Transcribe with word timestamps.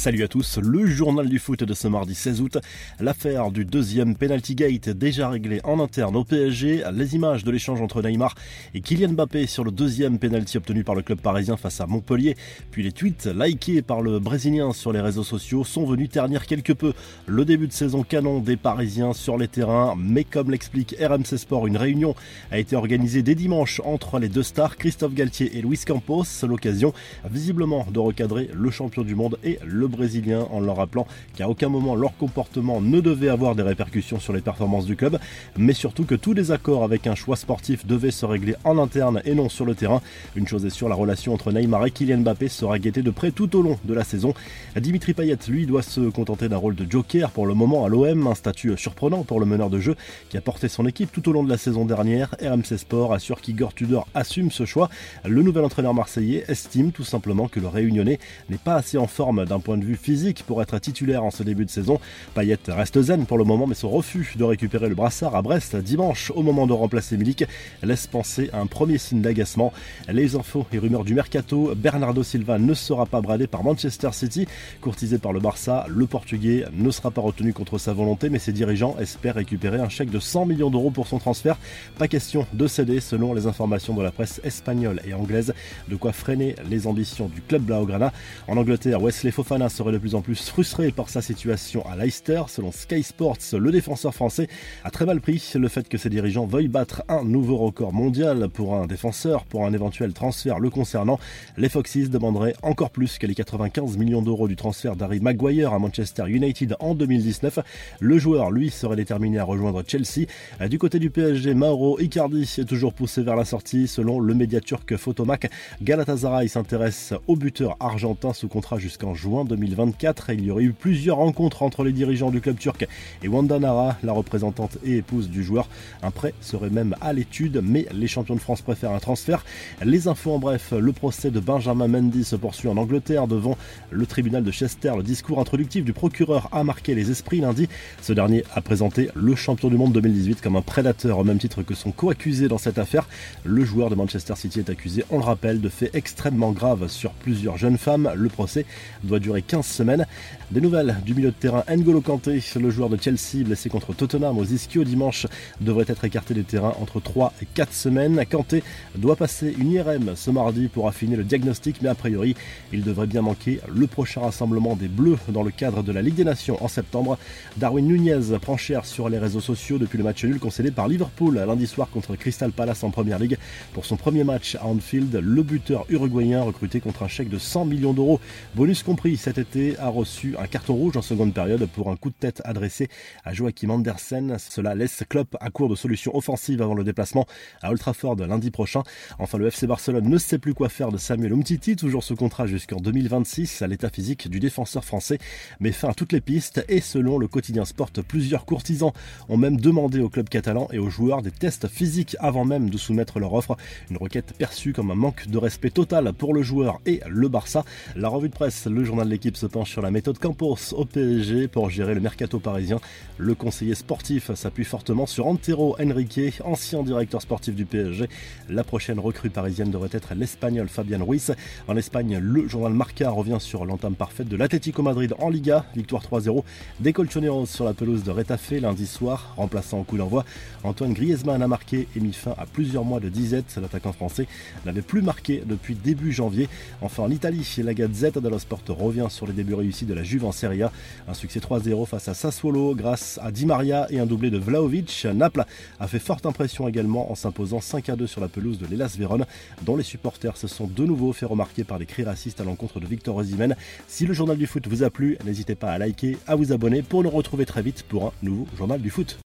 Salut 0.00 0.22
à 0.22 0.28
tous, 0.28 0.56
le 0.56 0.86
journal 0.86 1.28
du 1.28 1.38
foot 1.38 1.62
de 1.62 1.74
ce 1.74 1.86
mardi 1.86 2.14
16 2.14 2.40
août. 2.40 2.56
L'affaire 3.00 3.50
du 3.50 3.66
deuxième 3.66 4.16
penalty 4.16 4.54
gate 4.54 4.88
déjà 4.88 5.28
réglée 5.28 5.60
en 5.62 5.78
interne 5.78 6.16
au 6.16 6.24
PSG. 6.24 6.84
Les 6.94 7.16
images 7.16 7.44
de 7.44 7.50
l'échange 7.50 7.82
entre 7.82 8.00
Neymar 8.00 8.34
et 8.72 8.80
Kylian 8.80 9.12
Mbappé 9.12 9.46
sur 9.46 9.62
le 9.62 9.70
deuxième 9.70 10.18
penalty 10.18 10.56
obtenu 10.56 10.84
par 10.84 10.94
le 10.94 11.02
club 11.02 11.20
parisien 11.20 11.58
face 11.58 11.82
à 11.82 11.86
Montpellier. 11.86 12.34
Puis 12.70 12.82
les 12.82 12.92
tweets 12.92 13.26
likés 13.26 13.82
par 13.82 14.00
le 14.00 14.18
Brésilien 14.20 14.72
sur 14.72 14.90
les 14.90 15.02
réseaux 15.02 15.22
sociaux 15.22 15.64
sont 15.64 15.84
venus 15.84 16.08
ternir 16.08 16.46
quelque 16.46 16.72
peu 16.72 16.94
le 17.26 17.44
début 17.44 17.66
de 17.66 17.74
saison 17.74 18.02
canon 18.02 18.38
des 18.38 18.56
Parisiens 18.56 19.12
sur 19.12 19.36
les 19.36 19.48
terrains. 19.48 19.96
Mais 19.98 20.24
comme 20.24 20.50
l'explique 20.50 20.96
RMC 20.98 21.36
Sport, 21.36 21.66
une 21.66 21.76
réunion 21.76 22.14
a 22.50 22.58
été 22.58 22.74
organisée 22.74 23.22
dès 23.22 23.34
dimanche 23.34 23.82
entre 23.84 24.18
les 24.18 24.30
deux 24.30 24.44
stars, 24.44 24.78
Christophe 24.78 25.12
Galtier 25.12 25.58
et 25.58 25.60
Luis 25.60 25.80
Campos. 25.86 26.24
L'occasion 26.48 26.94
visiblement 27.30 27.86
de 27.92 27.98
recadrer 27.98 28.48
le 28.54 28.70
champion 28.70 29.02
du 29.02 29.14
monde 29.14 29.36
et 29.44 29.58
le 29.66 29.89
Brésilien 29.90 30.46
en 30.50 30.60
leur 30.60 30.76
rappelant 30.76 31.06
qu'à 31.36 31.48
aucun 31.48 31.68
moment 31.68 31.94
leur 31.94 32.16
comportement 32.16 32.80
ne 32.80 33.00
devait 33.00 33.28
avoir 33.28 33.54
des 33.54 33.62
répercussions 33.62 34.20
sur 34.20 34.32
les 34.32 34.40
performances 34.40 34.86
du 34.86 34.96
club, 34.96 35.18
mais 35.56 35.72
surtout 35.72 36.04
que 36.04 36.14
tous 36.14 36.32
les 36.32 36.50
accords 36.50 36.84
avec 36.84 37.06
un 37.06 37.14
choix 37.14 37.36
sportif 37.36 37.86
devaient 37.86 38.10
se 38.10 38.24
régler 38.24 38.54
en 38.64 38.78
interne 38.78 39.20
et 39.24 39.34
non 39.34 39.48
sur 39.48 39.64
le 39.64 39.74
terrain. 39.74 40.00
Une 40.36 40.48
chose 40.48 40.64
est 40.64 40.70
sûre, 40.70 40.88
la 40.88 40.94
relation 40.94 41.34
entre 41.34 41.52
Neymar 41.52 41.86
et 41.86 41.90
Kylian 41.90 42.18
Mbappé 42.18 42.48
sera 42.48 42.78
guettée 42.78 43.02
de 43.02 43.10
près 43.10 43.30
tout 43.30 43.54
au 43.56 43.62
long 43.62 43.78
de 43.84 43.94
la 43.94 44.04
saison. 44.04 44.34
Dimitri 44.76 45.14
Payet, 45.14 45.38
lui, 45.48 45.66
doit 45.66 45.82
se 45.82 46.00
contenter 46.00 46.48
d'un 46.48 46.56
rôle 46.56 46.74
de 46.74 46.90
joker 46.90 47.30
pour 47.30 47.46
le 47.46 47.54
moment 47.54 47.84
à 47.84 47.88
l'OM, 47.88 48.26
un 48.26 48.34
statut 48.34 48.76
surprenant 48.76 49.24
pour 49.24 49.40
le 49.40 49.46
meneur 49.46 49.70
de 49.70 49.80
jeu 49.80 49.96
qui 50.28 50.36
a 50.36 50.40
porté 50.40 50.68
son 50.68 50.86
équipe 50.86 51.10
tout 51.12 51.28
au 51.28 51.32
long 51.32 51.42
de 51.42 51.50
la 51.50 51.58
saison 51.58 51.84
dernière. 51.84 52.34
RMC 52.42 52.76
Sport 52.78 53.12
assure 53.12 53.40
qu'Igor 53.40 53.74
Tudor 53.74 54.06
assume 54.14 54.50
ce 54.50 54.64
choix. 54.64 54.88
Le 55.24 55.42
nouvel 55.42 55.64
entraîneur 55.64 55.94
marseillais 55.94 56.44
estime 56.48 56.92
tout 56.92 57.04
simplement 57.04 57.48
que 57.48 57.60
le 57.60 57.68
réunionnais 57.68 58.18
n'est 58.48 58.58
pas 58.58 58.74
assez 58.74 58.98
en 58.98 59.06
forme 59.06 59.44
d'un 59.44 59.60
point 59.60 59.78
de 59.78 59.79
vue 59.84 59.96
physique 59.96 60.44
pour 60.46 60.62
être 60.62 60.78
titulaire 60.78 61.24
en 61.24 61.30
ce 61.30 61.42
début 61.42 61.64
de 61.64 61.70
saison. 61.70 62.00
Payet 62.34 62.58
reste 62.68 63.00
zen 63.00 63.26
pour 63.26 63.38
le 63.38 63.44
moment, 63.44 63.66
mais 63.66 63.74
son 63.74 63.90
refus 63.90 64.34
de 64.36 64.44
récupérer 64.44 64.88
le 64.88 64.94
brassard 64.94 65.34
à 65.34 65.42
Brest 65.42 65.76
dimanche 65.76 66.30
au 66.34 66.42
moment 66.42 66.66
de 66.66 66.72
remplacer 66.72 67.16
Milik 67.16 67.44
laisse 67.82 68.06
penser 68.06 68.50
à 68.52 68.60
un 68.60 68.66
premier 68.66 68.98
signe 68.98 69.20
d'agacement. 69.20 69.72
Les 70.08 70.36
infos 70.36 70.66
et 70.72 70.78
rumeurs 70.78 71.04
du 71.04 71.14
mercato, 71.14 71.72
Bernardo 71.76 72.22
Silva 72.22 72.58
ne 72.58 72.74
sera 72.74 73.06
pas 73.06 73.20
bradé 73.20 73.46
par 73.46 73.64
Manchester 73.64 74.10
City. 74.12 74.46
Courtisé 74.80 75.18
par 75.18 75.32
le 75.32 75.40
Barça, 75.40 75.86
le 75.88 76.06
Portugais 76.06 76.64
ne 76.72 76.90
sera 76.90 77.10
pas 77.10 77.20
retenu 77.20 77.52
contre 77.52 77.78
sa 77.78 77.92
volonté, 77.92 78.28
mais 78.28 78.38
ses 78.38 78.52
dirigeants 78.52 78.96
espèrent 79.00 79.36
récupérer 79.36 79.78
un 79.78 79.88
chèque 79.88 80.10
de 80.10 80.18
100 80.18 80.46
millions 80.46 80.70
d'euros 80.70 80.90
pour 80.90 81.06
son 81.06 81.18
transfert. 81.18 81.56
Pas 81.98 82.08
question 82.08 82.46
de 82.52 82.66
céder 82.66 83.00
selon 83.00 83.34
les 83.34 83.46
informations 83.46 83.94
de 83.94 84.02
la 84.02 84.10
presse 84.10 84.40
espagnole 84.44 85.00
et 85.06 85.14
anglaise, 85.14 85.54
de 85.88 85.96
quoi 85.96 86.12
freiner 86.12 86.54
les 86.68 86.86
ambitions 86.86 87.28
du 87.28 87.40
club 87.40 87.62
Blaugrana. 87.62 88.12
En 88.48 88.56
Angleterre, 88.56 89.02
Wesley 89.02 89.30
Fofana 89.30 89.68
serait 89.70 89.92
de 89.92 89.98
plus 89.98 90.14
en 90.14 90.20
plus 90.20 90.48
frustré 90.48 90.90
par 90.90 91.08
sa 91.08 91.22
situation 91.22 91.86
à 91.86 91.96
Leicester. 91.96 92.42
Selon 92.48 92.72
Sky 92.72 93.02
Sports, 93.02 93.38
le 93.58 93.70
défenseur 93.70 94.14
français 94.14 94.48
a 94.84 94.90
très 94.90 95.06
mal 95.06 95.20
pris 95.20 95.52
le 95.54 95.68
fait 95.68 95.88
que 95.88 95.96
ses 95.96 96.10
dirigeants 96.10 96.46
veuillent 96.46 96.68
battre 96.68 97.02
un 97.08 97.24
nouveau 97.24 97.56
record 97.56 97.92
mondial 97.92 98.48
pour 98.48 98.74
un 98.74 98.86
défenseur 98.86 99.44
pour 99.44 99.64
un 99.64 99.72
éventuel 99.72 100.12
transfert 100.12 100.58
le 100.58 100.70
concernant. 100.70 101.18
Les 101.56 101.68
Foxes 101.68 102.10
demanderaient 102.10 102.54
encore 102.62 102.90
plus 102.90 103.18
que 103.18 103.26
les 103.26 103.34
95 103.34 103.96
millions 103.96 104.22
d'euros 104.22 104.48
du 104.48 104.56
transfert 104.56 104.96
d'Harry 104.96 105.20
Maguire 105.20 105.72
à 105.72 105.78
Manchester 105.78 106.24
United 106.28 106.76
en 106.80 106.94
2019. 106.94 107.60
Le 108.00 108.18
joueur, 108.18 108.50
lui, 108.50 108.70
serait 108.70 108.96
déterminé 108.96 109.38
à 109.38 109.44
rejoindre 109.44 109.82
Chelsea. 109.86 110.26
Du 110.68 110.78
côté 110.78 110.98
du 110.98 111.10
PSG, 111.10 111.54
Mauro 111.54 111.98
Icardi 112.00 112.42
est 112.58 112.64
toujours 112.64 112.92
poussé 112.92 113.22
vers 113.22 113.36
la 113.36 113.44
sortie. 113.44 113.88
Selon 113.88 114.20
le 114.20 114.34
média 114.34 114.60
turc 114.60 114.96
Photomac, 114.96 115.48
Galatasaray 115.82 116.48
s'intéresse 116.48 117.14
au 117.26 117.36
buteur 117.36 117.76
argentin 117.80 118.32
sous 118.32 118.48
contrat 118.48 118.78
jusqu'en 118.78 119.14
juin 119.14 119.44
2024. 119.60 120.30
Il 120.30 120.44
y 120.44 120.50
aurait 120.50 120.64
eu 120.64 120.72
plusieurs 120.72 121.18
rencontres 121.18 121.62
entre 121.62 121.84
les 121.84 121.92
dirigeants 121.92 122.30
du 122.30 122.40
club 122.40 122.58
turc 122.58 122.86
et 123.22 123.28
Wanda 123.28 123.58
Nara, 123.58 123.96
la 124.02 124.12
représentante 124.12 124.78
et 124.84 124.96
épouse 124.96 125.28
du 125.28 125.44
joueur. 125.44 125.68
Un 126.02 126.10
prêt 126.10 126.34
serait 126.40 126.70
même 126.70 126.96
à 127.00 127.12
l'étude, 127.12 127.60
mais 127.62 127.86
les 127.92 128.08
champions 128.08 128.34
de 128.34 128.40
France 128.40 128.62
préfèrent 128.62 128.92
un 128.92 128.98
transfert. 128.98 129.44
Les 129.84 130.08
infos 130.08 130.32
en 130.32 130.38
bref, 130.38 130.72
le 130.76 130.92
procès 130.92 131.30
de 131.30 131.40
Benjamin 131.40 131.88
Mendy 131.88 132.24
se 132.24 132.36
poursuit 132.36 132.68
en 132.68 132.76
Angleterre 132.76 133.26
devant 133.26 133.56
le 133.90 134.06
tribunal 134.06 134.42
de 134.42 134.50
Chester. 134.50 134.92
Le 134.96 135.02
discours 135.02 135.38
introductif 135.38 135.84
du 135.84 135.92
procureur 135.92 136.48
a 136.52 136.64
marqué 136.64 136.94
les 136.94 137.10
esprits 137.10 137.40
lundi. 137.40 137.68
Ce 138.02 138.12
dernier 138.12 138.44
a 138.54 138.60
présenté 138.60 139.08
le 139.14 139.34
champion 139.34 139.68
du 139.68 139.76
monde 139.76 139.92
2018 139.92 140.40
comme 140.40 140.56
un 140.56 140.62
prédateur 140.62 141.18
au 141.18 141.24
même 141.24 141.38
titre 141.38 141.62
que 141.62 141.74
son 141.74 141.92
co-accusé 141.92 142.48
dans 142.48 142.58
cette 142.58 142.78
affaire. 142.78 143.08
Le 143.44 143.64
joueur 143.64 143.90
de 143.90 143.94
Manchester 143.94 144.34
City 144.36 144.60
est 144.60 144.70
accusé, 144.70 145.04
on 145.10 145.18
le 145.18 145.24
rappelle, 145.24 145.60
de 145.60 145.68
faits 145.68 145.94
extrêmement 145.94 146.52
graves 146.52 146.88
sur 146.88 147.10
plusieurs 147.12 147.56
jeunes 147.56 147.78
femmes. 147.78 148.10
Le 148.14 148.28
procès 148.28 148.64
doit 149.04 149.18
durer 149.18 149.42
15 149.50 149.66
semaines. 149.66 150.06
Des 150.52 150.60
nouvelles 150.60 150.96
du 151.04 151.12
milieu 151.12 151.30
de 151.30 151.34
terrain 151.34 151.64
N'Golo 151.68 152.00
Kanté, 152.00 152.40
le 152.54 152.70
joueur 152.70 152.88
de 152.88 152.96
Chelsea 152.96 153.44
blessé 153.44 153.68
contre 153.68 153.92
Tottenham 153.92 154.38
aux 154.38 154.44
ischio 154.44 154.84
dimanche, 154.84 155.26
devrait 155.60 155.86
être 155.88 156.04
écarté 156.04 156.34
des 156.34 156.44
terrains 156.44 156.74
entre 156.80 157.00
3 157.00 157.32
et 157.42 157.46
4 157.46 157.72
semaines. 157.72 158.24
Kanté 158.30 158.62
doit 158.94 159.16
passer 159.16 159.52
une 159.58 159.72
IRM 159.72 160.12
ce 160.14 160.30
mardi 160.30 160.68
pour 160.68 160.86
affiner 160.86 161.16
le 161.16 161.24
diagnostic, 161.24 161.82
mais 161.82 161.88
a 161.88 161.96
priori, 161.96 162.36
il 162.72 162.84
devrait 162.84 163.08
bien 163.08 163.22
manquer 163.22 163.58
le 163.74 163.88
prochain 163.88 164.20
rassemblement 164.20 164.76
des 164.76 164.86
Bleus 164.86 165.18
dans 165.28 165.42
le 165.42 165.50
cadre 165.50 165.82
de 165.82 165.90
la 165.90 166.00
Ligue 166.00 166.14
des 166.14 166.24
Nations 166.24 166.62
en 166.62 166.68
septembre. 166.68 167.18
Darwin 167.56 167.88
Nunez 167.88 168.38
prend 168.40 168.56
cher 168.56 168.86
sur 168.86 169.08
les 169.08 169.18
réseaux 169.18 169.40
sociaux 169.40 169.78
depuis 169.78 169.98
le 169.98 170.04
match 170.04 170.22
nul 170.24 170.38
concédé 170.38 170.70
par 170.70 170.86
Liverpool 170.86 171.34
lundi 171.44 171.66
soir 171.66 171.88
contre 171.90 172.14
Crystal 172.14 172.52
Palace 172.52 172.84
en 172.84 172.90
Première 172.90 173.18
Ligue. 173.18 173.36
Pour 173.72 173.84
son 173.84 173.96
premier 173.96 174.22
match 174.22 174.54
à 174.54 174.66
Anfield, 174.66 175.12
le 175.12 175.42
buteur 175.42 175.86
uruguayen 175.88 176.40
recruté 176.40 176.78
contre 176.78 177.02
un 177.02 177.08
chèque 177.08 177.28
de 177.28 177.38
100 177.38 177.64
millions 177.64 177.92
d'euros, 177.92 178.20
bonus 178.54 178.84
compris 178.84 179.16
cet 179.16 179.39
a 179.78 179.88
reçu 179.88 180.36
un 180.38 180.46
carton 180.46 180.74
rouge 180.74 180.96
en 180.96 181.02
seconde 181.02 181.32
période 181.32 181.66
pour 181.66 181.90
un 181.90 181.96
coup 181.96 182.10
de 182.10 182.14
tête 182.14 182.42
adressé 182.44 182.88
à 183.24 183.32
Joachim 183.32 183.70
Andersen. 183.70 184.36
Cela 184.38 184.74
laisse 184.74 185.02
Klopp 185.08 185.36
à 185.40 185.50
court 185.50 185.68
de 185.68 185.74
solutions 185.74 186.14
offensives 186.14 186.60
avant 186.60 186.74
le 186.74 186.84
déplacement 186.84 187.26
à 187.62 187.70
Old 187.70 187.80
Trafford 187.80 188.16
lundi 188.16 188.50
prochain. 188.50 188.82
Enfin, 189.18 189.38
le 189.38 189.46
FC 189.46 189.66
Barcelone 189.66 190.08
ne 190.08 190.18
sait 190.18 190.38
plus 190.38 190.52
quoi 190.52 190.68
faire 190.68 190.92
de 190.92 190.98
Samuel 190.98 191.32
Umtiti, 191.32 191.76
toujours 191.76 192.04
sous 192.04 192.16
contrat 192.16 192.46
jusqu'en 192.46 192.76
2026 192.76 193.62
à 193.62 193.66
l'état 193.66 193.88
physique 193.88 194.28
du 194.28 194.40
défenseur 194.40 194.84
français, 194.84 195.18
mais 195.58 195.72
fin 195.72 195.88
à 195.88 195.94
toutes 195.94 196.12
les 196.12 196.20
pistes 196.20 196.64
et 196.68 196.80
selon 196.80 197.18
le 197.18 197.26
quotidien 197.26 197.64
Sport, 197.64 197.90
plusieurs 198.06 198.44
courtisans 198.44 198.92
ont 199.28 199.36
même 199.36 199.58
demandé 199.58 200.00
au 200.00 200.08
club 200.08 200.28
catalan 200.28 200.68
et 200.72 200.78
aux 200.78 200.90
joueurs 200.90 201.22
des 201.22 201.30
tests 201.30 201.66
physiques 201.66 202.16
avant 202.20 202.44
même 202.44 202.68
de 202.68 202.78
soumettre 202.78 203.18
leur 203.18 203.32
offre. 203.32 203.56
Une 203.90 203.96
requête 203.96 204.34
perçue 204.36 204.72
comme 204.72 204.90
un 204.90 204.94
manque 204.94 205.28
de 205.28 205.38
respect 205.38 205.70
total 205.70 206.12
pour 206.12 206.34
le 206.34 206.42
joueur 206.42 206.80
et 206.86 207.00
le 207.08 207.28
Barça. 207.28 207.64
La 207.96 208.08
revue 208.08 208.28
de 208.28 208.34
presse, 208.34 208.66
le 208.66 208.84
journal 208.84 209.06
de 209.06 209.12
l'équipe 209.12 209.29
se 209.36 209.46
penche 209.46 209.70
sur 209.70 209.82
la 209.82 209.90
méthode 209.90 210.18
Campos 210.18 210.72
au 210.72 210.84
PSG 210.84 211.48
pour 211.48 211.70
gérer 211.70 211.94
le 211.94 212.00
mercato 212.00 212.38
parisien. 212.38 212.80
Le 213.18 213.34
conseiller 213.34 213.74
sportif 213.74 214.32
s'appuie 214.34 214.64
fortement 214.64 215.06
sur 215.06 215.26
Antero 215.26 215.76
Henrique, 215.80 216.40
ancien 216.44 216.82
directeur 216.82 217.22
sportif 217.22 217.54
du 217.54 217.64
PSG. 217.64 218.08
La 218.48 218.64
prochaine 218.64 218.98
recrue 218.98 219.30
parisienne 219.30 219.70
devrait 219.70 219.90
être 219.92 220.14
l'espagnol 220.14 220.68
Fabian 220.68 221.04
Ruiz. 221.04 221.34
En 221.68 221.76
Espagne, 221.76 222.18
le 222.18 222.48
journal 222.48 222.72
Marca 222.72 223.10
revient 223.10 223.38
sur 223.40 223.64
l'entame 223.64 223.94
parfaite 223.94 224.28
de 224.28 224.36
l'Atlético 224.36 224.82
Madrid 224.82 225.14
en 225.18 225.28
Liga, 225.28 225.64
victoire 225.74 226.02
3-0 226.02 226.42
des 226.80 226.92
Colchoneros 226.92 227.46
sur 227.46 227.64
la 227.64 227.74
pelouse 227.74 228.02
de 228.02 228.10
Retafe 228.10 228.52
lundi 228.52 228.86
soir, 228.86 229.34
remplaçant 229.36 229.80
au 229.80 229.84
coup 229.84 229.96
d'envoi. 229.96 230.24
Antoine 230.64 230.92
Griezmann 230.92 231.42
a 231.42 231.48
marqué 231.48 231.88
et 231.96 232.00
mis 232.00 232.12
fin 232.12 232.34
à 232.38 232.46
plusieurs 232.46 232.84
mois 232.84 233.00
de 233.00 233.08
disette. 233.08 233.58
L'attaquant 233.60 233.92
français 233.92 234.26
n'avait 234.64 234.82
plus 234.82 235.02
marqué 235.02 235.42
depuis 235.46 235.74
début 235.74 236.12
janvier. 236.12 236.48
Enfin 236.80 237.02
en 237.02 237.10
Italie, 237.10 237.46
la 237.58 237.74
Gazette 237.74 238.18
dello 238.18 238.38
Sport 238.38 238.60
revient 238.68 239.06
sur 239.10 239.26
les 239.26 239.32
débuts 239.32 239.54
réussis 239.54 239.84
de 239.84 239.94
la 239.94 240.02
Juve 240.02 240.24
en 240.24 240.32
Serie 240.32 240.62
A. 240.62 240.72
Un 241.08 241.14
succès 241.14 241.40
3-0 241.40 241.86
face 241.86 242.08
à 242.08 242.14
Sassuolo 242.14 242.74
grâce 242.74 243.18
à 243.22 243.30
Di 243.30 243.46
Maria 243.46 243.86
et 243.90 243.98
un 243.98 244.06
doublé 244.06 244.30
de 244.30 244.38
Vlaovic. 244.38 245.06
Naples 245.14 245.44
a 245.78 245.88
fait 245.88 245.98
forte 245.98 246.26
impression 246.26 246.68
également 246.68 247.10
en 247.10 247.14
s'imposant 247.14 247.60
5 247.60 247.90
2 247.96 248.06
sur 248.06 248.20
la 248.20 248.28
pelouse 248.28 248.58
de 248.58 248.66
l'Elas 248.66 248.94
Vérone, 248.98 249.26
dont 249.62 249.76
les 249.76 249.82
supporters 249.82 250.36
se 250.36 250.48
sont 250.48 250.66
de 250.66 250.84
nouveau 250.84 251.12
fait 251.12 251.26
remarquer 251.26 251.64
par 251.64 251.78
des 251.78 251.86
cris 251.86 252.04
racistes 252.04 252.40
à 252.40 252.44
l'encontre 252.44 252.80
de 252.80 252.86
Victor 252.86 253.16
Osimhen. 253.16 253.56
Si 253.88 254.06
le 254.06 254.14
journal 254.14 254.36
du 254.36 254.46
foot 254.46 254.66
vous 254.68 254.82
a 254.82 254.90
plu, 254.90 255.18
n'hésitez 255.24 255.54
pas 255.54 255.72
à 255.72 255.78
liker, 255.78 256.16
à 256.26 256.36
vous 256.36 256.52
abonner 256.52 256.82
pour 256.82 257.02
nous 257.02 257.10
retrouver 257.10 257.46
très 257.46 257.62
vite 257.62 257.82
pour 257.88 258.06
un 258.06 258.12
nouveau 258.22 258.46
journal 258.56 258.80
du 258.80 258.90
foot. 258.90 259.18